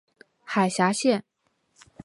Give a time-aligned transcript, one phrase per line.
[0.43, 1.23] 海峡线。